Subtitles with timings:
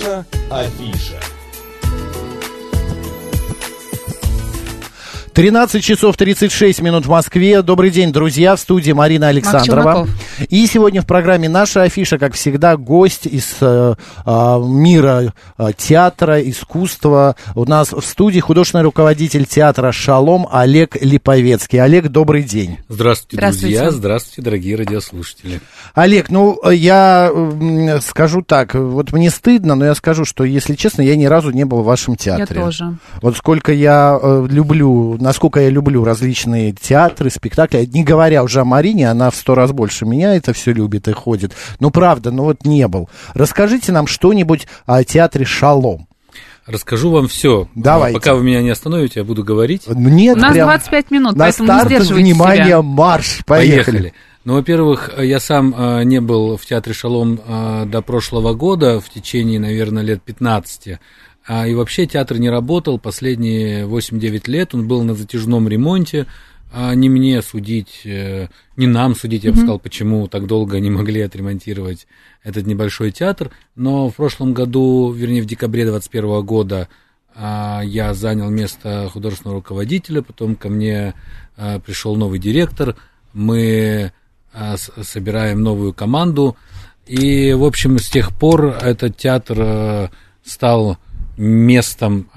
[0.00, 1.20] Наша афиша.
[5.34, 7.60] 13 часов 36 минут в Москве.
[7.62, 8.56] Добрый день, друзья.
[8.56, 10.08] В студии Марина Александрова.
[10.48, 13.94] И сегодня в программе «Наша афиша», как всегда, гость из э,
[14.24, 17.36] э, мира э, театра, искусства.
[17.54, 21.80] У нас в студии художественный руководитель театра «Шалом» Олег Липовецкий.
[21.80, 22.78] Олег, добрый день.
[22.88, 23.78] Здравствуйте, Здравствуйте.
[23.78, 23.90] друзья.
[23.90, 25.60] Здравствуйте, дорогие радиослушатели.
[25.94, 28.74] Олег, ну, я э, скажу так.
[28.74, 31.84] Вот мне стыдно, но я скажу, что, если честно, я ни разу не был в
[31.84, 32.60] вашем театре.
[32.60, 32.96] Я тоже.
[33.22, 38.64] Вот сколько я э, люблю насколько я люблю различные театры, спектакли, не говоря уже о
[38.64, 41.52] Марине, она в сто раз больше меня это все любит и ходит.
[41.78, 43.08] Ну, правда, ну вот не был.
[43.34, 46.06] Расскажите нам что-нибудь о театре «Шалом».
[46.66, 47.68] Расскажу вам все.
[47.74, 48.18] Давайте.
[48.18, 49.88] Пока вы меня не остановите, я буду говорить.
[49.88, 52.82] Нет, У нас 25 минут, на поэтому старт, не сдерживайте внимание, себя.
[52.82, 53.82] марш, поехали.
[53.84, 54.14] Поехали.
[54.44, 59.10] Ну, во-первых, я сам э, не был в театре «Шалом» э, до прошлого года, в
[59.10, 60.98] течение, наверное, лет 15.
[61.46, 66.26] А, и вообще театр не работал последние 8-9 лет, он был на затяжном ремонте.
[66.72, 70.90] А не мне судить, э, не нам судить, я бы сказал, почему так долго не
[70.90, 72.06] могли отремонтировать
[72.44, 73.50] этот небольшой театр.
[73.74, 76.88] Но в прошлом году, вернее, в декабре 2021 года
[77.34, 81.14] а, я занял место художественного руководителя, потом ко мне
[81.56, 82.94] а, пришел новый директор,
[83.32, 84.12] мы
[84.52, 86.56] а, собираем новую команду.
[87.06, 90.08] И, в общем, с тех пор этот театр э,
[90.44, 90.98] стал
[91.36, 92.30] местом,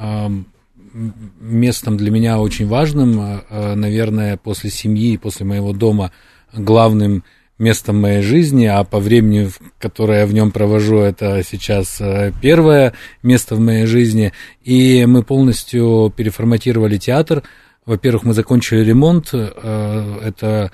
[0.94, 6.12] местом для меня очень важным, э, э, наверное, после семьи, после моего дома,
[6.54, 7.24] главным
[7.60, 12.02] местом моей жизни, а по времени, которое я в нем провожу, это сейчас
[12.42, 14.34] первое место в моей жизни.
[14.64, 17.44] И мы полностью переформатировали театр.
[17.86, 19.34] Во-первых, мы закончили ремонт.
[19.34, 20.72] Это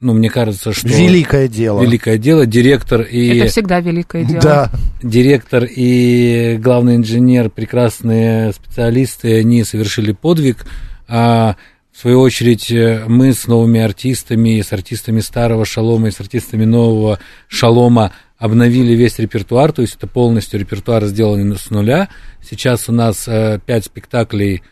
[0.00, 0.86] ну, мне кажется, что...
[0.88, 1.82] Великое дело.
[1.82, 2.46] Великое дело.
[2.46, 3.38] Директор и...
[3.38, 4.40] Это всегда великое дело.
[4.40, 4.70] Да.
[5.02, 10.66] Директор и главный инженер, прекрасные специалисты, они совершили подвиг.
[11.08, 11.56] А
[11.92, 12.72] в свою очередь
[13.08, 19.18] мы с новыми артистами, с артистами старого шалома и с артистами нового шалома обновили весь
[19.18, 22.08] репертуар, то есть это полностью репертуар сделан с нуля.
[22.40, 24.62] Сейчас у нас э, пять спектаклей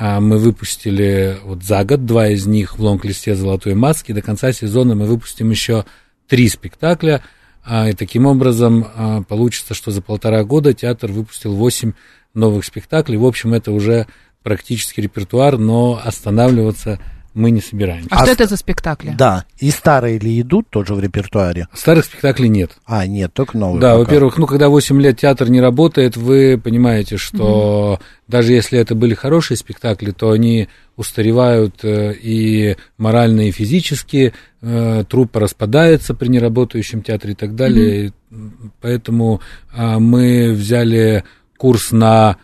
[0.00, 4.12] мы выпустили вот за год, два из них в лонг-листе «Золотой маски».
[4.12, 5.84] До конца сезона мы выпустим еще
[6.26, 7.22] три спектакля.
[7.62, 11.92] А, и таким образом а, получится, что за полтора года театр выпустил восемь
[12.32, 13.18] новых спектаклей.
[13.18, 14.06] В общем, это уже
[14.42, 16.98] практически репертуар, но останавливаться
[17.34, 18.08] мы не собираемся.
[18.10, 19.14] А, а что это за спектакли?
[19.16, 21.68] Да, и старые ли идут тоже в репертуаре?
[21.72, 22.72] Старых спектаклей нет.
[22.86, 23.80] А, нет, только новые.
[23.80, 28.02] Да, во-первых, ну, когда 8 лет театр не работает, вы понимаете, что угу.
[28.26, 35.04] даже если это были хорошие спектакли, то они устаревают э, и морально, и физически, э,
[35.08, 38.12] труппа распадается при неработающем театре и так далее.
[38.30, 38.70] Угу.
[38.80, 39.40] Поэтому
[39.72, 41.24] а, мы взяли
[41.56, 42.36] курс на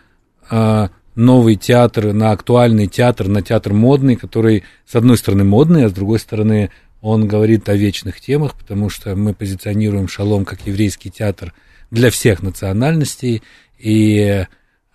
[0.48, 5.88] а, новый театр, на актуальный театр, на театр модный, который, с одной стороны, модный, а
[5.88, 11.10] с другой стороны, он говорит о вечных темах, потому что мы позиционируем Шалом как еврейский
[11.10, 11.55] театр
[11.91, 13.43] для всех национальностей,
[13.78, 14.47] и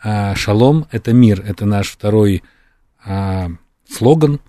[0.01, 2.43] а, Шалом– это мир, это наш второй
[3.03, 3.49] а,
[3.89, 4.39] слоган,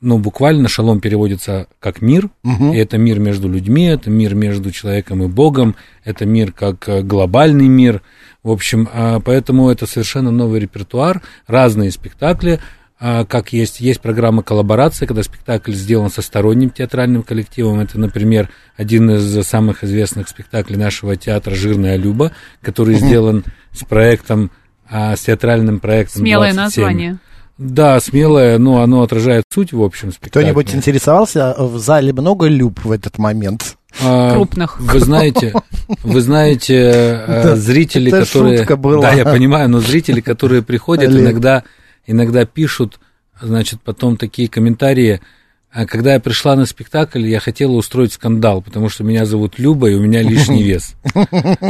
[0.00, 2.72] ну, буквально шалом переводится как мир, угу.
[2.72, 5.74] и это мир между людьми, это мир между человеком и Богом,
[6.04, 8.02] это мир как э, глобальный мир,
[8.48, 12.60] в общем, а, поэтому это совершенно новый репертуар, разные спектакли,
[12.98, 17.78] а, как есть, есть программа коллаборации, когда спектакль сделан со сторонним театральным коллективом.
[17.78, 23.06] Это, например, один из самых известных спектаклей нашего театра «Жирная Люба», который угу.
[23.06, 24.50] сделан с проектом,
[24.90, 26.84] а, с театральным проектом Смелое 27.
[26.84, 27.18] название.
[27.58, 30.52] Да, смелое, но оно отражает суть, в общем, спектакля.
[30.52, 33.77] Кто-нибудь интересовался, в зале много люб в этот момент?
[34.02, 34.78] А, Крупных.
[34.80, 35.54] Вы знаете,
[36.02, 36.76] вы знаете,
[37.26, 38.64] э, зрители, которые...
[39.00, 41.64] Да, я понимаю, но зрители, которые приходят, иногда,
[42.06, 43.00] иногда пишут,
[43.40, 45.20] значит, потом такие комментарии,
[45.70, 49.90] а когда я пришла на спектакль, я хотела устроить скандал, потому что меня зовут Люба,
[49.90, 50.94] и у меня лишний вес.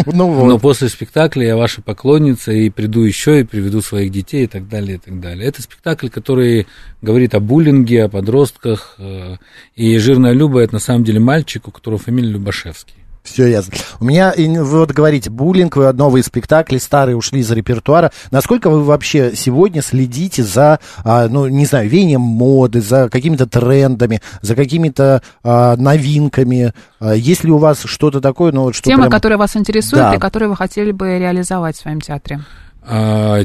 [0.07, 0.47] Ну.
[0.47, 4.69] Но после спектакля я ваша поклонница, и приду еще, и приведу своих детей, и так
[4.69, 5.49] далее, и так далее.
[5.49, 6.69] Это спектакль, который
[7.03, 8.95] говорит о буллинге, о подростках.
[8.99, 9.37] Э,
[9.75, 12.98] и «Жирная Люба»— это на самом деле мальчик, у которого фамилия Любашевский.
[13.23, 13.75] Все ясно.
[14.01, 18.11] У меня, вы вот говорите, буллинг, вы новые спектакли, старые ушли из репертуара.
[18.31, 24.23] Насколько вы вообще сегодня следите за, а, ну, не знаю, веянием моды, за какими-то трендами,
[24.41, 26.73] за какими-то а, новинками?
[27.01, 28.53] А, есть ли у вас что-то такое?
[28.53, 29.13] Ну, что Тема, прям...
[29.13, 30.15] которая вас интересует да.
[30.15, 32.41] и которую вы хотели бы реализовать в своем театре?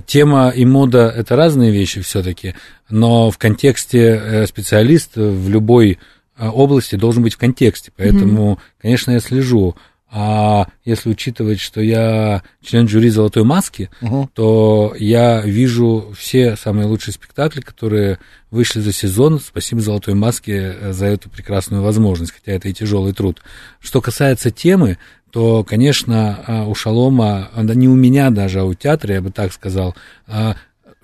[0.06, 2.56] Тема и мода– это разные вещи все-таки,
[2.90, 6.00] но в контексте э, специалист в любой
[6.38, 7.92] области должен быть в контексте.
[7.96, 8.82] Поэтому, mm-hmm.
[8.82, 9.76] конечно, я слежу.
[10.16, 14.30] А если учитывать, что я член жюри «Золотой маски», угу.
[14.36, 18.20] то я вижу все самые лучшие спектакли, которые
[18.52, 19.40] вышли за сезон.
[19.40, 23.42] Спасибо «Золотой маске» за эту прекрасную возможность, хотя это и тяжелый труд.
[23.80, 25.00] Что касается темы,
[25.32, 29.52] то, конечно, а, у Шалома, не у меня даже, а у театра, я бы так
[29.52, 29.96] сказал,
[30.28, 30.56] а,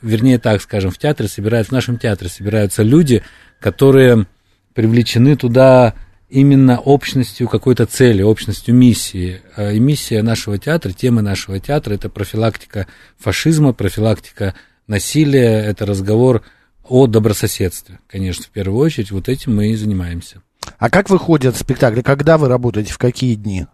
[0.03, 3.23] вернее так скажем, в театре собираются, в нашем театре собираются люди,
[3.59, 4.27] которые
[4.73, 5.95] привлечены туда
[6.29, 9.41] именно общностью какой-то цели, общностью миссии.
[9.55, 12.87] А, и миссия нашего театра, тема нашего театра– это профилактика
[13.17, 14.53] фашизма, профилактика
[14.87, 16.43] насилия, это разговор
[16.83, 19.11] о добрососедстве, конечно, в первую очередь.
[19.11, 20.41] Вот этим мы и занимаемся.
[20.77, 22.01] А как выходят спектакли?
[22.01, 22.93] Когда вы работаете?
[22.93, 23.65] В какие дни?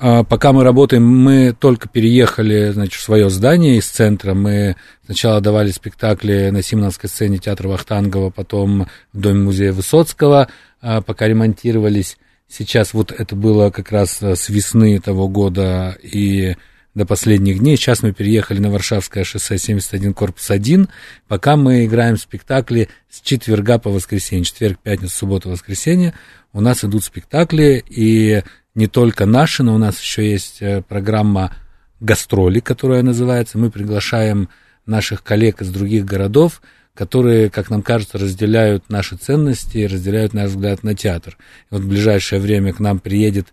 [0.00, 4.34] А, пока мы работаем, мы только переехали, значит, в свое здание из центра.
[4.34, 10.48] Мы сначала давали спектакли на Симоновской сцене театра Вахтангова, потом в Доме музея Высоцкого–
[10.80, 12.16] а, пока ремонтировались.
[12.48, 16.56] Сейчас вот это было как раз э, с весны того года и
[16.94, 17.76] до последних дней.
[17.76, 20.88] Сейчас мы переехали на Варшавское шоссе 71, корпус 1.
[21.26, 24.44] Пока мы играем спектакли с четверга по воскресенье.
[24.44, 26.14] Четверг, пятница, суббота, воскресенье.
[26.52, 28.42] У нас идут спектакли, и
[28.78, 31.52] не только наши, но у нас еще есть э, программа
[31.98, 33.58] гастроли, которая называется.
[33.58, 34.50] Мы приглашаем
[34.86, 36.62] наших коллег из других городов,
[36.94, 41.36] которые, как нам кажется, разделяют наши ценности, разделяют наш взгляд на театр.
[41.70, 43.48] И вот в ближайшее время к нам приедет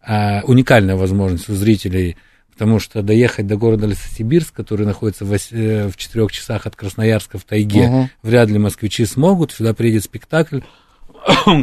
[0.00, 2.16] а, уникальная возможность у зрителей,
[2.50, 7.36] потому что доехать до города Лесосибирск, который находится в, э, в четырех часах от Красноярска
[7.36, 8.10] в тайге, угу.
[8.22, 9.52] вряд ли москвичи смогут.
[9.52, 10.60] Сюда приедет спектакль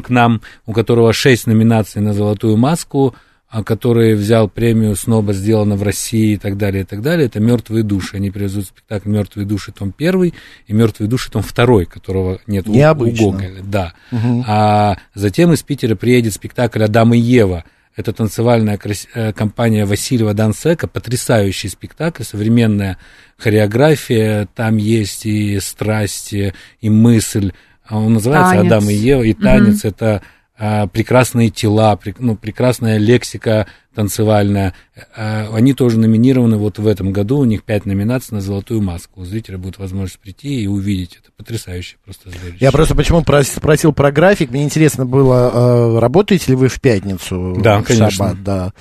[0.04, 3.16] к нам, у которого шесть номинаций на «Золотую маску»,
[3.50, 7.40] а который взял премию «Сноба сделано в России» и так далее, и так далее, это
[7.40, 8.18] «Мертвые души».
[8.18, 10.36] Они привезут спектакль «Мертвые души» том первый
[10.68, 13.28] и «Мертвые души» том второй, которого нет Необычно.
[13.28, 13.62] у Гоголя.
[13.64, 13.94] Да.
[14.12, 14.44] Угу.
[14.48, 17.64] А затем из Питера приедет спектакль «Адам и Ева».
[17.96, 18.80] Это танцевальная
[19.14, 22.98] э, компания Васильева Дансека, потрясающий спектакль, современная
[23.38, 27.52] хореография, там есть и страсти, и мысль.
[27.90, 28.72] А он называется танец.
[28.72, 29.88] «Адам и Ева», и танец угу.
[29.88, 30.22] это
[30.62, 33.66] а, прекрасные тела, ну, прекрасная лексика
[33.96, 34.74] танцевальная.
[35.16, 39.22] А, они тоже номинированы вот в этом году, у них пять номинаций на «Золотую маску».
[39.22, 41.32] У зрителя будет возможность прийти и увидеть это.
[41.36, 42.58] Потрясающе просто зрелище.
[42.60, 47.58] Я просто почему спросил про график, мне интересно было, работаете ли вы в пятницу?
[47.62, 48.12] Да, конечно.
[48.12, 48.74] Шаббат, да.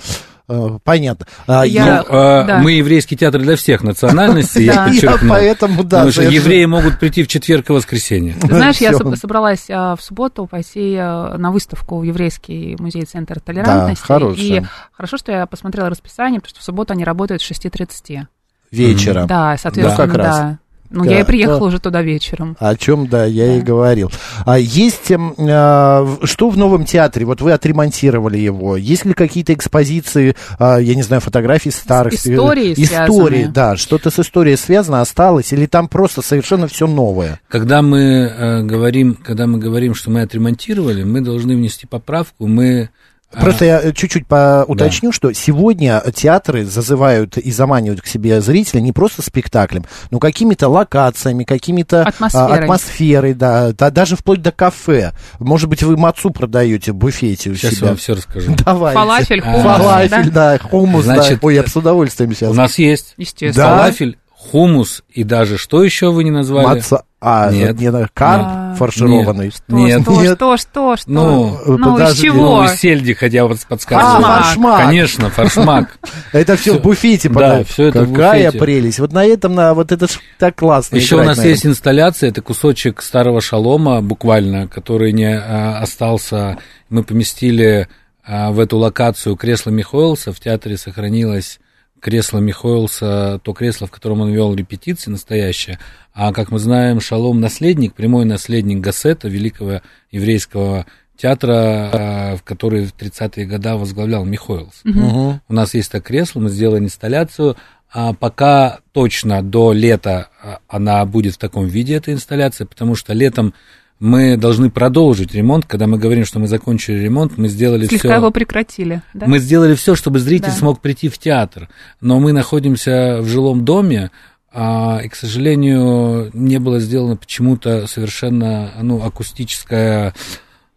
[0.49, 1.27] Э, понятно.
[1.45, 2.57] А, я, ну, а, да.
[2.59, 5.29] Мы еврейский театр для всех национальностей, я подчеркну.
[5.29, 5.97] Поэтому, да.
[5.97, 8.35] Потому что евреи могут прийти в четверг и воскресенье.
[8.43, 14.05] Знаешь, я собралась а, в субботу пойти на выставку в Еврейский музей-центр толерантности.
[14.07, 18.25] Да, И хорошо, что я посмотрела расписание, потому что в субботу они работают с 6.30.
[18.71, 19.25] Вечера.
[19.25, 20.37] Да, соответственно, ну, как раз.
[20.37, 20.59] да.
[20.89, 22.57] Ну, да, я и приехала то, уже туда вечером.
[22.59, 23.55] О чем, да, я да.
[23.57, 24.11] и говорил.
[24.45, 27.25] А есть, а, что в новом театре?
[27.25, 28.75] Вот вы отремонтировали его.
[28.75, 32.13] Есть ли какие-то экспозиции, а, я не знаю, фотографии старых?
[32.13, 33.75] Истории Истории, да.
[33.77, 35.53] Что-то с историей связано, осталось?
[35.53, 37.39] Или там просто совершенно все новое?
[37.47, 42.47] Когда мы э, говорим, когда мы говорим, что мы отремонтировали, мы должны внести поправку.
[42.47, 42.89] Мы
[43.31, 45.15] Просто я э, чуть-чуть уточню, да.
[45.15, 51.43] что сегодня театры зазывают и заманивают к себе зрителя не просто спектаклем, но какими-то локациями,
[51.43, 55.13] какими-то а, атмосферой, атмосферой да, да, даже вплоть до кафе.
[55.37, 57.81] Может быть, вы мацу продаете в буфете у сейчас себя.
[57.81, 58.55] я вам все расскажу.
[58.65, 58.99] Давайте.
[58.99, 59.61] Фалафель, хумус.
[59.61, 61.47] Фалафель, да, да хумус, Значит, да.
[61.47, 62.49] Ой, я с удовольствием сейчас.
[62.49, 63.13] У нас есть.
[63.17, 63.67] Естественно.
[63.67, 63.77] Да?
[63.77, 66.65] Фалафель, хумус и даже что еще вы не назвали?
[66.65, 67.03] Маца.
[67.21, 68.77] А, нет, не, карп нет.
[68.77, 69.45] фаршированный.
[69.45, 69.53] Нет.
[69.53, 70.01] Что, нет.
[70.03, 70.35] Что, нет.
[70.37, 71.09] что, что, что?
[71.11, 72.61] Ну, ну из чего?
[72.61, 74.25] Ну, из сельди, хотя вот подсказываю.
[74.25, 74.85] А, фаршмак.
[74.85, 75.99] Конечно, фаршмак.
[76.31, 77.27] Это все в буфете.
[77.27, 78.99] Да, все это Какая прелесть.
[78.99, 83.01] Вот на этом, на вот это так классно Еще у нас есть инсталляция, это кусочек
[83.01, 86.57] старого шалома, буквально, который не а, остался.
[86.89, 87.89] Мы поместили
[88.23, 90.31] а, в эту локацию кресло Михоэлса.
[90.31, 91.59] В театре сохранилось
[91.99, 95.79] кресло Михоэлса, то кресло, в котором он вел репетиции настоящее.
[96.13, 100.85] А, как мы знаем, Шалом наследник, прямой наследник Гассета, великого еврейского
[101.17, 104.81] театра, а, в который в 30-е годы возглавлял Михоэлс.
[104.85, 105.39] Угу.
[105.47, 107.57] У нас есть это кресло, мы сделали инсталляцию.
[107.91, 113.13] А пока точно до лета а, она будет в таком виде, эта инсталляция, потому что
[113.13, 113.53] летом
[113.99, 115.65] мы должны продолжить ремонт.
[115.65, 117.97] Когда мы говорим, что мы закончили ремонт, мы сделали все.
[117.97, 119.01] Слегка его прекратили.
[119.13, 119.27] Да?
[119.27, 120.55] Мы сделали все, чтобы зритель да.
[120.55, 121.69] смог прийти в театр.
[121.99, 124.11] Но мы находимся в жилом доме,
[124.51, 130.13] а, и, к сожалению, не было сделано почему-то совершенно ну, акустическое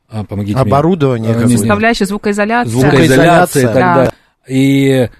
[0.08, 1.56] а, помогите оборудование, мне.
[1.56, 4.12] составляющая звукоизоляция, звукоизоляция, и так далее.
[4.46, 5.10] И а,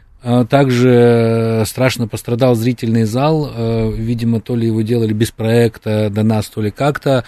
[0.49, 6.47] также страшно пострадал зрительный зал, а, видимо, то ли его делали без проекта до нас,
[6.47, 7.25] то ли как-то,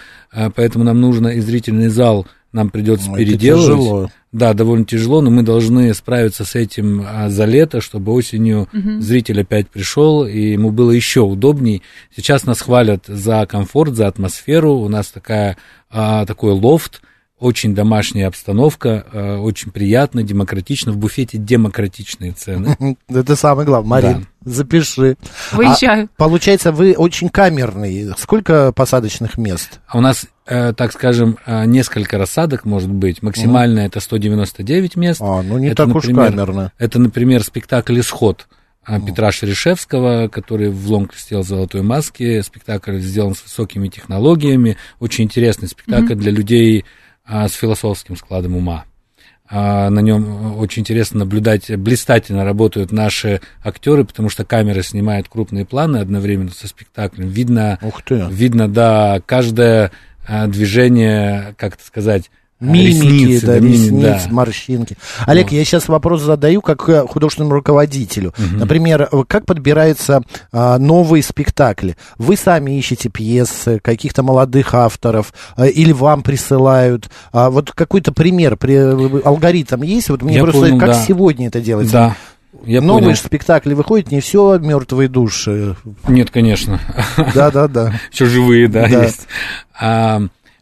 [0.54, 4.10] поэтому нам нужно и зрительный зал нам придется ну, переделывать.
[4.30, 9.00] Да, довольно тяжело, но мы должны справиться с этим а, за лето, чтобы осенью угу.
[9.00, 11.82] зритель опять пришел, и ему было еще удобней.
[12.14, 14.74] Сейчас нас хвалят за комфорт, за атмосферу.
[14.74, 15.56] У нас такая,
[15.90, 17.02] а, такой лофт,
[17.38, 20.92] очень домашняя обстановка, а, очень приятно, демократично.
[20.92, 22.76] В буфете демократичные цены.
[23.08, 23.88] Это самое главное.
[23.88, 24.50] Марин, да.
[24.52, 25.16] запиши.
[25.52, 26.04] Выезжаю.
[26.04, 28.12] А, получается, вы очень камерный.
[28.16, 29.80] Сколько посадочных мест?
[29.92, 33.22] У нас Э, так скажем, э, несколько рассадок, может быть.
[33.22, 33.86] Максимально mm.
[33.86, 35.20] это 199 мест.
[35.22, 36.72] А, ну не это, так например, уж камерно.
[36.78, 38.46] Это, например, спектакль «Исход».
[39.06, 42.42] Петра Шерешевского, который в Лонг сделал «Золотой маске».
[42.42, 44.76] Спектакль сделан с высокими технологиями.
[45.00, 46.16] Очень интересный спектакль mm-hmm.
[46.16, 48.84] для людей а, с философским складом ума.
[49.48, 55.66] А, на нем очень интересно наблюдать, блистательно работают наши актеры, потому что камера снимает крупные
[55.66, 57.28] планы одновременно со спектаклем.
[57.28, 58.26] Видно, Ух ты.
[58.30, 59.90] видно, да, каждая
[60.26, 62.30] а, движение, как это сказать,
[62.72, 64.30] Мимики, ресницы, да, да, ресниц, да.
[64.30, 64.96] морщинки.
[65.26, 65.52] Олег, вот.
[65.52, 68.32] я сейчас вопрос задаю как э, художественному руководителю.
[68.38, 68.58] Угу.
[68.58, 71.96] Например, э, как подбираются а, новые спектакли?
[72.18, 77.10] Вы сами ищете пьесы, каких-то молодых авторов, а, или вам присылают?
[77.32, 78.76] А, вот какой-то пример, при,
[79.22, 80.08] алгоритм есть?
[80.10, 81.04] Вот мне я просто понял, как да.
[81.04, 81.92] сегодня это делается?
[81.92, 82.16] Да.
[82.64, 83.16] Я Новые понял.
[83.16, 85.76] спектакли выходят, не все мертвые души.
[86.08, 86.80] Нет, конечно.
[87.34, 87.92] Да, да, да.
[88.12, 89.04] Еще живые, да, да.
[89.04, 89.26] есть.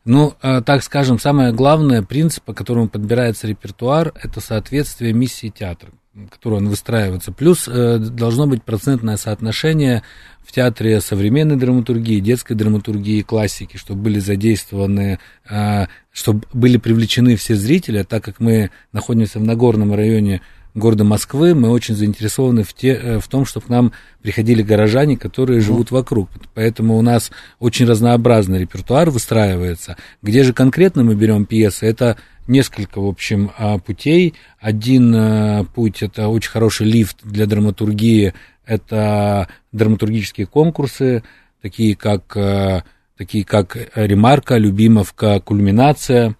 [0.04, 5.48] А, ну, а, так скажем, самое главное, принцип, по которому подбирается репертуар, это соответствие миссии
[5.48, 5.90] театра,
[6.30, 7.32] которую он выстраивается.
[7.32, 10.02] Плюс э, должно быть процентное соотношение
[10.44, 15.18] в театре современной драматургии, детской драматургии, классики, чтобы были задействованы,
[15.48, 20.42] э, чтобы были привлечены все зрители, так как мы находимся в Нагорном районе
[20.74, 25.16] города Москвы, мы очень заинтересованы в, те, э, в том, чтобы к нам приходили горожане,
[25.16, 26.30] которые живут вокруг.
[26.54, 29.96] Поэтому у нас очень разнообразный репертуар выстраивается.
[30.22, 31.86] Где же конкретно мы берем пьесы?
[31.86, 34.34] Это несколько, в общем, а, путей.
[34.60, 41.22] Один э, путь– это очень хороший лифт для драматургии, это драматургические конкурсы,
[41.60, 42.82] такие как, э,
[43.16, 46.36] такие как «Ремарка», «Любимовка», «Кульминация»,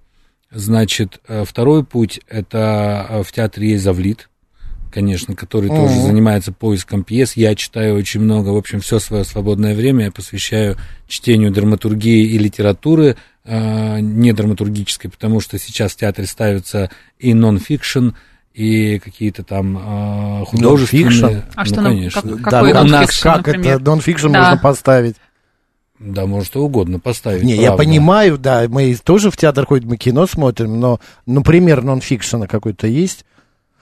[0.52, 4.28] Значит, э, второй путь– это э, в театре есть Завлит,
[4.92, 5.76] конечно, который uh-huh.
[5.76, 7.36] тоже занимается поиском пьес.
[7.36, 10.76] Я читаю очень много, в общем, все свое свободное время я посвящаю
[11.08, 18.10] чтению драматургии и литературы, э, не драматургической, потому что сейчас в театре ставятся и нон-фикшн,
[18.52, 21.44] и какие-то там э, художественные.
[21.54, 22.22] А ну, что, конечно.
[22.22, 23.76] Как, какой да, нас как например?
[23.76, 24.40] это нон-фикшн да.
[24.40, 25.16] можно поставить?
[26.02, 27.44] Да, может, что угодно поставить.
[27.44, 27.70] Не, правда.
[27.70, 32.46] я понимаю, да, мы тоже в театр ходим, мы кино смотрим, но, ну, пример нон-фикшена
[32.46, 33.24] какой-то есть?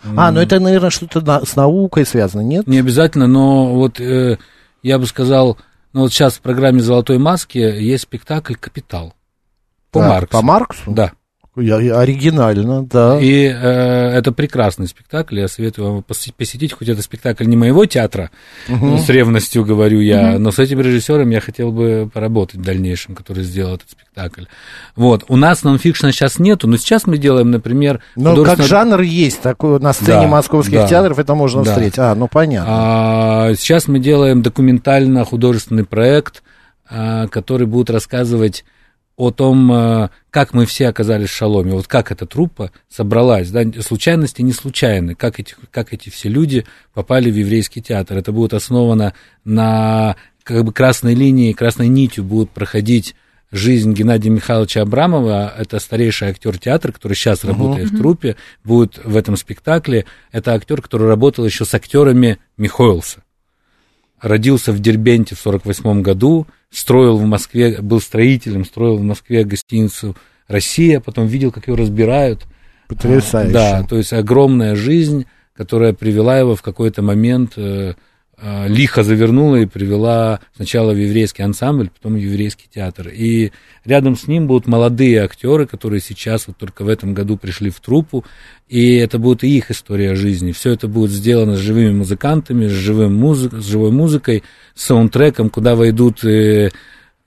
[0.05, 0.15] Mm.
[0.17, 2.67] А, ну это, наверное, что-то на, с наукой связано, нет?
[2.67, 4.39] Не обязательно, но вот э,
[4.83, 5.59] я бы сказал,
[5.93, 9.15] ну вот сейчас в программе «Золотой маски» есть спектакль «Капитал».
[9.91, 10.33] По так, Марксу.
[10.33, 10.91] По Марксу?
[10.93, 11.13] Да.
[11.61, 13.19] Оригинально, да.
[13.21, 18.31] И э, это прекрасный спектакль, я советую вам посетить, хоть это спектакль не моего театра,
[18.69, 18.99] угу.
[18.99, 20.39] с ревностью говорю я, угу.
[20.39, 24.45] но с этим режиссером я хотел бы поработать в дальнейшем, который сделал этот спектакль.
[24.97, 28.01] Вот, у нас нонфикшна сейчас нету, но сейчас мы делаем, например...
[28.17, 28.57] Ну, художественно...
[28.57, 31.71] как жанр есть, такой на сцене да, московских да, театров это можно да.
[31.71, 31.99] встретить.
[31.99, 32.73] А, ну понятно.
[32.73, 36.43] А, сейчас мы делаем документально-художественный проект,
[36.89, 38.65] а, который будет рассказывать
[39.21, 43.65] о том, э, как мы все оказались в шаломе, вот как эта труппа собралась, да,
[43.83, 48.17] случайности не случайны, как эти, как эти все люди попали в еврейский театр.
[48.17, 49.13] Это будет основано
[49.45, 53.15] на как бы красной линии, красной нитью будут проходить
[53.53, 55.53] жизнь Геннадия Михайловича Абрамова.
[55.55, 57.49] Это старейший актер театра, который сейчас uh-huh.
[57.49, 60.07] работает в труппе, будет в этом спектакле.
[60.33, 63.23] Это актер, который работал еще с актерами Михоэлса.
[64.21, 70.17] Родился в Дербенте в 1948 году, строил в Москве, был строителем, строил в Москве гостиницу
[70.47, 72.47] «Россия», потом видел, как ее разбирают.
[72.89, 73.53] Потрясающе.
[73.53, 77.95] Да, то есть огромная жизнь, которая привела его в какой-то момент, э, э,
[78.43, 83.09] лихо завернула и привела сначала в еврейский ансамбль, потом в еврейский театр.
[83.09, 83.53] И
[83.85, 87.81] рядом с ним будут молодые актеры, которые сейчас вот только в этом году пришли в
[87.81, 88.25] труппу,
[88.69, 90.53] и это будет и их история жизни.
[90.53, 94.43] Все это будет сделано с живыми музыкантами, с, живым музык, с живой музыкой,
[94.75, 96.71] с саундтреком, куда войдут и,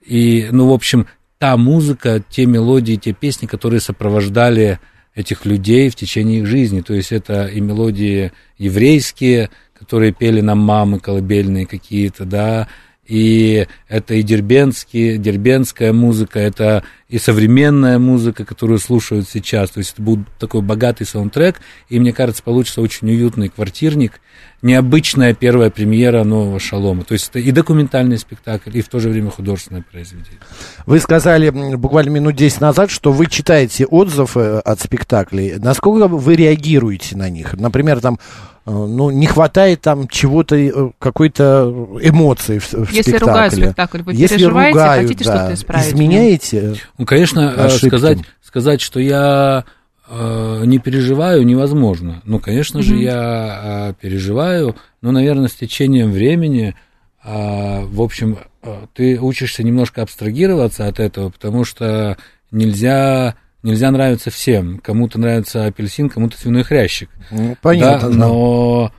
[0.04, 1.06] и, ну, в общем,
[1.38, 4.80] та музыка, те мелодии, те песни, которые сопровождали
[5.14, 6.80] этих людей в течение их жизни.
[6.80, 12.68] То есть это и мелодии еврейские, которые пели нам мамы колыбельные какие-то, да,
[13.06, 19.70] и это и дербенские, дербенская музыка, это и современная музыка, которую слушают сейчас.
[19.70, 21.56] То есть это будет такой богатый саундтрек,
[21.90, 24.20] и мне кажется, получится очень уютный квартирник,
[24.62, 27.04] необычная первая премьера нового шалома.
[27.04, 30.40] То есть это и документальный спектакль, и в то же время художественное произведение.
[30.86, 35.56] Вы сказали буквально минут 10 назад, что вы читаете отзывы от спектаклей.
[35.58, 37.52] Насколько вы реагируете на них?
[37.52, 43.18] Например, там Э, ну, не хватает там чего-то, э, какой-то эмоции в, в Если спектакле.
[43.18, 45.86] ругают спектакль, вы Если переживаете, ругают, хотите да, что-то исправить?
[45.88, 47.88] Изменяете Ну, конечно, э, ошибки?
[47.88, 49.64] сказать, сказать, что я
[50.08, 52.22] э, не переживаю, невозможно.
[52.24, 56.74] Ну, конечно же, я э, переживаю, но, наверное, с течением времени,
[57.22, 62.16] э, в общем, э, ты учишься немножко абстрагироваться от этого, потому что
[62.50, 64.78] нельзя нельзя нравиться всем.
[64.78, 67.10] Кому-то нравится апельсин, кому-то свиной хрящик.
[67.30, 68.10] Ну, понятно.
[68.10, 68.92] Да, но,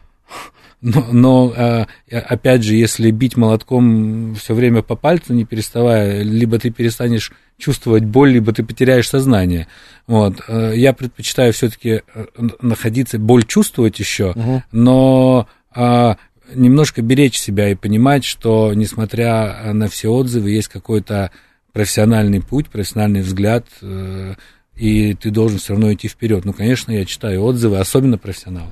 [0.81, 6.60] но, но а, опять же, если бить молотком все время по пальцу, не переставая, либо
[6.60, 9.67] ты перестанешь чувствовать боль, либо ты потеряешь сознание.
[10.07, 10.41] Вот.
[10.48, 12.25] Э, я предпочитаю все-таки э,
[12.62, 14.63] находиться, боль чувствовать еще, угу.
[14.72, 15.48] но
[16.53, 21.31] немножко беречь себя и понимать, что несмотря на все отзывы, есть какой-то
[21.75, 24.36] профессиональный путь, профессиональный взгляд, э,
[24.77, 26.46] и ты должен все равно идти вперед.
[26.46, 28.72] Ну, конечно, я читаю отзывы, особенно профессионалов.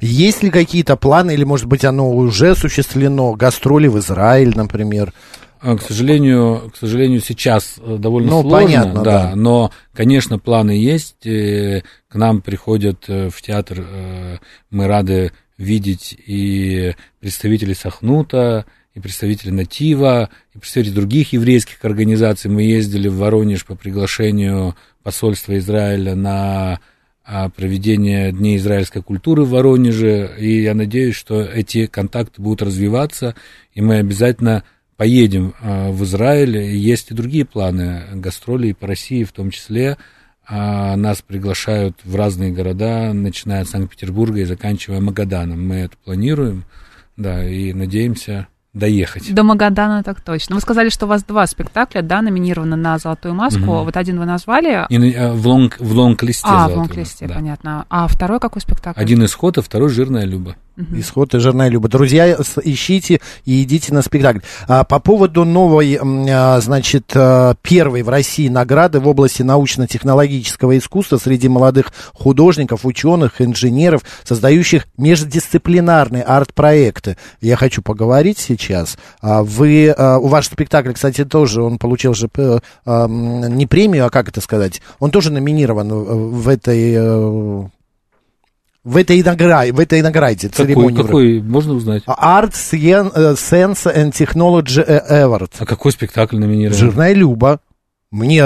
[0.00, 5.12] Есть ли какие-то планы, или, может быть, оно уже осуществлено, гастроли в Израиль, например?
[5.60, 9.36] А, к сожалению, к сожалению, сейчас э, довольно ну, сложно, понятно, да, да.
[9.36, 11.20] но, конечно, планы есть.
[11.20, 13.86] К нам приходят э, в театр,
[14.70, 22.50] мы рады видеть и представителей Сахнута, и представители Натива, и представители других еврейских организаций.
[22.50, 26.80] Мы ездили в Воронеж по приглашению посольства Израиля на
[27.24, 33.36] а, проведение Дней израильской культуры в Воронеже, и я надеюсь, что эти контакты будут развиваться,
[33.72, 34.64] и мы обязательно
[34.96, 36.56] поедем а, в Израиль.
[36.58, 39.96] Есть и другие планы, гастроли по России в том числе.
[40.46, 45.64] А, нас приглашают в разные города, начиная от Санкт-Петербурга и заканчивая Магаданом.
[45.64, 46.64] Мы это планируем,
[47.16, 49.32] да, и надеемся доехать.
[49.34, 50.54] До Магадана так точно.
[50.54, 53.62] Вы сказали, что у вас два спектакля, да, номинированы на «Золотую маску».
[53.62, 53.84] Угу.
[53.84, 54.86] Вот один вы назвали.
[54.88, 56.46] И, э, в, лонг, в лонг-листе.
[56.48, 57.34] А, в лонг-листе, да.
[57.34, 57.86] понятно.
[57.90, 59.00] А второй какой спектакль?
[59.00, 60.56] Один «Исход», а второй «Жирная Люба».
[60.76, 61.00] Угу.
[61.00, 61.88] Исход и жирная Люба.
[61.88, 64.38] Друзья, ищите и идите на спектакль.
[64.66, 71.18] А, по поводу новой, а, значит, а, первой в России награды в области научно-технологического искусства
[71.18, 77.16] среди молодых художников, ученых, инженеров, создающих междисциплинарные арт-проекты.
[77.40, 78.59] Я хочу поговорить сейчас.
[79.20, 82.28] А, вы, а, у ваш спектакль, кстати, тоже, он получил же
[82.84, 87.68] а, не премию, а как это сказать, он тоже номинирован в этой
[88.82, 90.96] в этой награде, в этой награде церемонии.
[90.96, 92.02] Какой, можно узнать?
[92.06, 95.50] Art, Sense and Technology Award.
[95.58, 96.78] А какой спектакль номинирован?
[96.78, 97.60] Жирная Люба.
[98.10, 98.42] Мне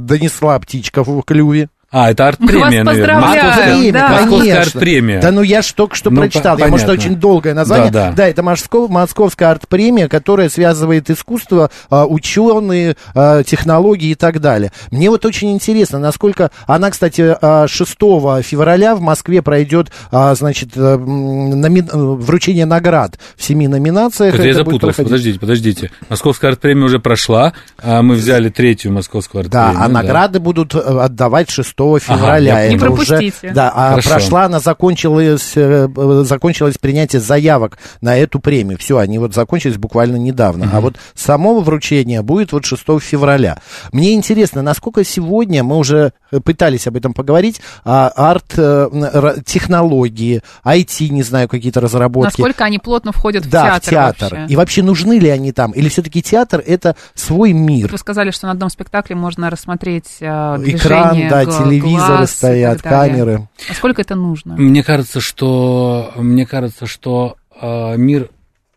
[0.00, 1.68] донесла птичка в клюве.
[1.92, 3.20] А, это арт-премия, наверное.
[3.20, 4.08] Московская, да.
[4.10, 5.20] Московская арт-премия.
[5.20, 6.54] Да ну я ж только что ну, прочитал.
[6.54, 6.64] Понятно.
[6.64, 7.90] Я, может, очень долгое название.
[7.90, 8.12] Да, да.
[8.12, 14.70] да это Московская арт-премия, которая связывает искусство, а, ученые, а, технологии и так далее.
[14.92, 16.52] Мне вот очень интересно, насколько...
[16.68, 21.80] Она, кстати, 6 а, февраля в Москве пройдет, значит, э, номи...
[21.80, 24.34] Э, вручение наград в семи номинациях.
[24.34, 25.02] Это я запутался.
[25.02, 25.90] Подождите, подождите.
[26.08, 29.74] Московская арт-премия уже прошла, мы взяли третью Московскую арт-премию.
[29.74, 30.44] Да, а награды да.
[30.44, 32.56] будут э, отдавать 6 февраля.
[32.56, 33.34] Ага, не пропустите.
[33.42, 34.10] Уже, да, а Хорошо.
[34.10, 35.88] прошла, она закончилась, э,
[36.24, 38.78] закончилось принятие заявок на эту премию.
[38.78, 40.66] Все, они вот закончились буквально недавно.
[40.66, 40.76] Угу.
[40.76, 43.58] А вот само вручение будет вот 6 февраля.
[43.92, 46.12] Мне интересно, насколько сегодня, мы уже
[46.44, 52.40] пытались об этом поговорить, а, арт-технологии, э, IT, не знаю, какие-то разработки.
[52.40, 54.38] Насколько они плотно входят в да, театр в театр.
[54.38, 54.52] Вообще.
[54.52, 55.72] И вообще нужны ли они там?
[55.72, 57.90] Или все-таки театр это свой мир?
[57.90, 63.48] Вы сказали, что на одном спектакле можно рассмотреть э, Экран, да, телевизоры стоят, камеры.
[63.68, 64.56] Насколько это нужно?
[64.56, 68.30] Мне кажется, что, мне кажется, что э, мир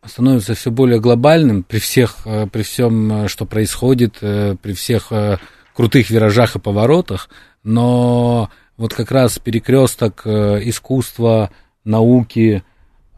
[0.06, 5.12] становится все более глобальным при всех, э, при всем, э, что происходит, э, при всех
[5.12, 5.38] э,
[5.76, 7.30] крутых виражах и поворотах,
[7.64, 11.52] но вот как раз перекресток э, искусства,
[11.84, 12.64] науки,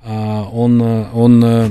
[0.04, 1.70] э, он, он э,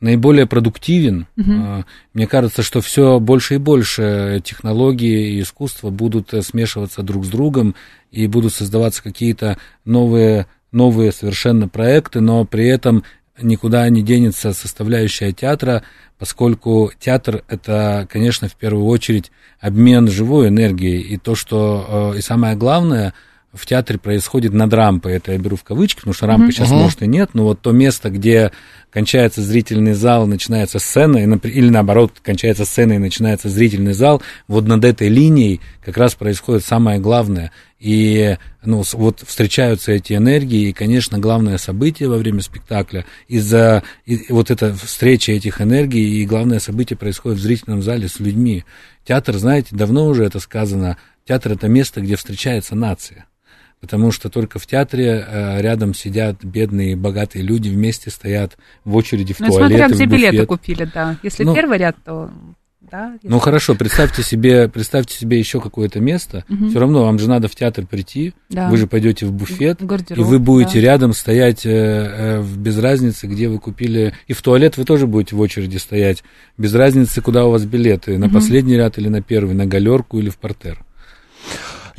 [0.00, 1.26] наиболее продуктивен.
[1.36, 1.84] Угу.
[2.14, 7.28] Мне кажется, что все больше и больше технологии и искусства будут э, смешиваться друг с
[7.28, 7.74] другом
[8.10, 13.04] и будут создаваться какие-то новые, новые совершенно проекты, но при этом
[13.40, 15.82] никуда не денется составляющая театра,
[16.18, 22.22] поскольку театр это, конечно, в первую очередь обмен живой энергией и то, что э, и
[22.22, 23.14] самое главное
[23.52, 25.14] в театре происходит над рампой.
[25.14, 26.52] Это я беру в кавычки, потому что рампы mm-hmm.
[26.52, 28.52] сейчас, может, и нет, но вот то место, где
[28.90, 34.84] кончается зрительный зал, начинается сцена, или наоборот, кончается сцена и начинается зрительный зал, вот над
[34.84, 37.50] этой линией как раз происходит самое главное.
[37.80, 43.82] И ну, вот встречаются эти энергии, и, конечно, главное событие во время спектакля, из-за
[44.28, 48.64] вот этой встречи этих энергий, и главное событие происходит в зрительном зале с людьми.
[49.04, 53.26] Театр, знаете, давно уже это сказано, театр это место, где встречается нация
[53.80, 59.32] потому что только в театре э, рядом сидят бедные богатые люди, вместе стоят в очереди
[59.32, 59.78] в ну, туалет.
[59.78, 61.16] Смотря где билеты купили, да.
[61.22, 62.30] Если ну, первый ряд, то
[62.90, 63.12] да.
[63.14, 63.28] Если...
[63.28, 66.44] Ну хорошо, представьте себе, представьте себе еще какое-то место.
[66.48, 66.70] Угу.
[66.70, 68.34] Все равно вам же надо в театр прийти.
[68.48, 68.68] Да.
[68.68, 70.86] Вы же пойдете в буфет, в и вы будете да.
[70.86, 74.14] рядом стоять э, э, без разницы, где вы купили.
[74.26, 76.24] И в туалет вы тоже будете в очереди стоять.
[76.58, 78.34] Без разницы, куда у вас билеты, на угу.
[78.34, 80.84] последний ряд или на первый, на галерку или в портер.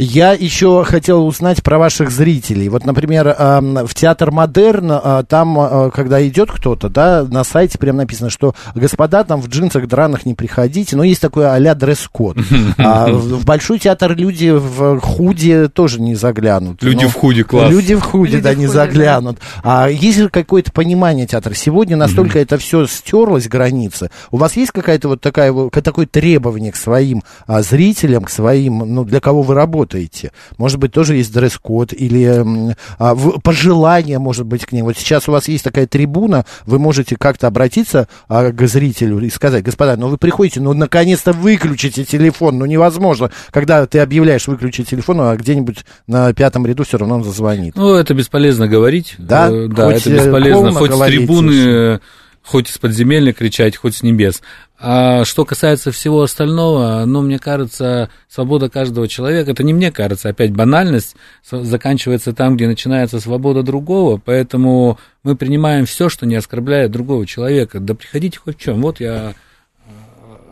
[0.04, 2.70] Я еще хотел узнать про ваших зрителей.
[2.70, 7.98] Вот, например, в театр Модерн, а, там, а, когда идет кто-то, да, на сайте прям
[7.98, 12.38] написано, что господа там в джинсах драных не приходите, но есть такой а-ля дресс-код.
[12.80, 16.82] А в Большой театр люди в худе тоже не заглянут.
[16.82, 17.70] Люди в худе, класс.
[17.70, 19.38] Люди в худе, да, не заглянут.
[19.64, 21.54] А есть ли какое-то понимание театра?
[21.54, 24.10] Сегодня настолько это все стерлось, границы.
[24.32, 29.20] У вас есть какая-то вот такая, такое требование к своим зрителям, к своим, ну, для
[29.20, 29.91] кого вы работаете?
[29.92, 30.32] Работаете.
[30.58, 34.86] Может быть, тоже есть дресс-код или а, в, пожелания, может быть, к ним.
[34.86, 39.30] Вот сейчас у вас есть такая трибуна, вы можете как-то обратиться а, к зрителю и
[39.30, 44.90] сказать, господа, ну вы приходите, ну наконец-то выключите телефон, ну невозможно, когда ты объявляешь выключить
[44.90, 47.76] телефон, а где-нибудь на пятом ряду все равно он зазвонит.
[47.76, 49.16] Ну, это бесполезно говорить.
[49.18, 50.72] Да, э, да это бесполезно.
[50.72, 52.00] Хоть с трибуны
[52.44, 54.42] хоть из подземелья кричать, хоть с небес.
[54.80, 60.30] А что касается всего остального, ну, мне кажется, свобода каждого человека, это не мне кажется,
[60.30, 61.16] опять банальность
[61.50, 67.80] заканчивается там, где начинается свобода другого, поэтому мы принимаем все, что не оскорбляет другого человека.
[67.80, 68.82] Да приходите хоть в чем.
[68.82, 69.36] Вот я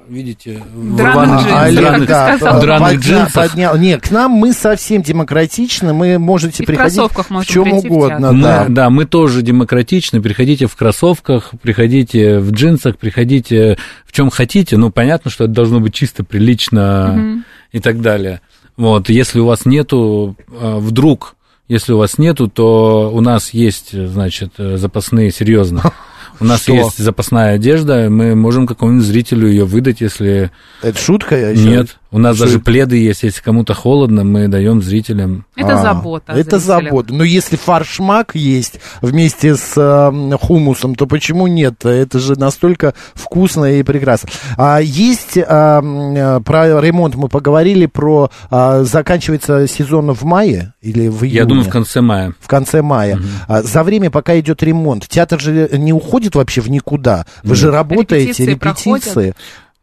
[0.10, 2.08] видите, драных джинсах,
[2.40, 3.52] да, драных джинсах.
[3.52, 3.78] Поднял.
[3.78, 8.32] Нет, к нам мы совсем демократичны, мы можете и приходить в, в чем угодно.
[8.32, 8.66] В да.
[8.68, 14.78] Мы, да, мы тоже демократичны, приходите в кроссовках, приходите в джинсах, приходите в чем хотите,
[14.78, 17.44] ну, понятно, что это должно быть чисто, прилично угу.
[17.72, 18.42] и так далее.
[18.78, 21.36] Вот, если у вас нету, а, вдруг,
[21.68, 25.94] если у вас нету, то у нас есть, значит, запасные, серьезно.
[26.40, 26.74] У нас что?
[26.74, 30.52] есть запасная одежда, мы можем какому-нибудь зрителю ее выдать, если...
[30.82, 31.38] Это шутка?
[31.38, 31.64] Я еще...
[31.64, 32.46] Нет, у нас Что?
[32.46, 35.46] даже пледы есть, если кому-то холодно, мы даем зрителям.
[35.56, 36.34] Это а, забота.
[36.34, 37.14] Это забота.
[37.14, 41.86] Но если фаршмак есть вместе с э, хумусом, то почему нет?
[41.86, 44.30] Это же настолько вкусно и прекрасно.
[44.58, 51.24] А, есть а, про ремонт мы поговорили, про а, заканчивается сезон в мае или в
[51.24, 51.38] июне?
[51.38, 52.34] Я думаю, в конце мая.
[52.40, 53.18] В конце мая.
[53.18, 53.24] Угу.
[53.48, 57.28] А, за время, пока идет ремонт, театр же не уходит вообще в никуда.
[57.44, 57.58] Вы нет.
[57.58, 58.90] же работаете, репетиции.
[58.90, 59.36] репетиции.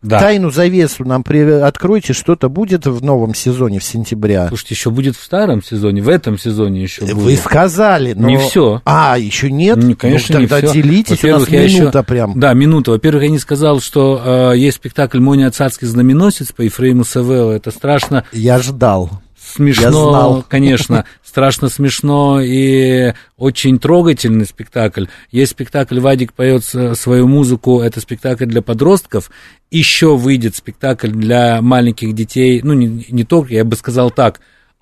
[0.07, 0.21] Да.
[0.21, 1.41] Тайну завесу нам при...
[1.41, 4.47] откройте, что-то будет в новом сезоне в сентябре.
[4.49, 7.15] Слушайте, еще будет в старом сезоне, в этом сезоне еще будет.
[7.15, 8.29] Вы сказали, но...
[8.29, 8.83] Не все.
[8.85, 9.79] А, еще нет?
[9.79, 10.83] Не, конечно, ну, тогда не все.
[10.83, 12.03] делитесь, у нас минута еще...
[12.05, 12.39] прям.
[12.39, 12.93] Да, минута.
[12.93, 17.53] Во-первых, я не сказал, что э, есть спектакль «Моня царский знаменосец» по Ефрейму Савелло.
[17.53, 18.25] Это страшно.
[18.33, 19.11] Я ждал
[19.57, 20.45] смешно, Я знал.
[20.49, 25.07] конечно, страшно смешно и очень трогательный спектакль.
[25.31, 29.31] Есть спектакль «Вадик поет свою музыку», это спектакль для подростков.
[29.71, 34.41] Еще выйдет спектакль для маленьких детей, ну, не, не только, я бы сказал так,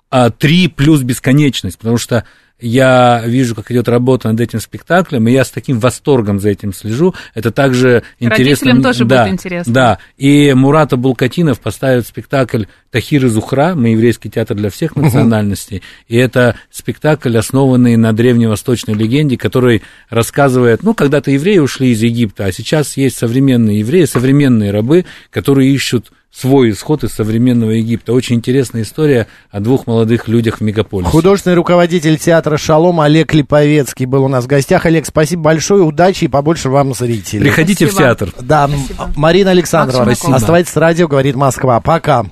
[0.09, 2.25] а три плюс бесконечность, потому что
[2.59, 6.73] я вижу, как идет работа над этим спектаклем, и я с таким восторгом за этим
[6.73, 7.13] слежу.
[7.33, 8.71] Это также интересно.
[8.71, 9.73] Родителям тоже да, будет интересно.
[9.73, 15.83] Да, и Мурата Булкатинов поставит спектакль «Тахир и Зухра», мы еврейский театр для всех национальностей,
[16.07, 22.45] и это спектакль, основанный на древневосточной легенде, который рассказывает, ну, когда-то евреи ушли из Египта,
[22.45, 28.11] а сейчас есть современные евреи, современные рабы, которые ищут свой исход из современного Египта.
[28.11, 31.09] Очень интересная история о двух молодых людях в мегаполисе.
[31.09, 34.85] Художественный руководитель театра «Шалом» Олег Липовецкий был у нас в гостях.
[34.85, 37.41] Олег, спасибо большое, удачи и побольше вам зрителей.
[37.41, 37.95] Приходите спасибо.
[37.95, 38.33] в театр.
[38.39, 39.09] Да, спасибо.
[39.15, 41.79] Марина Александрова, оставайтесь с радио, говорит Москва.
[41.79, 42.25] Пока.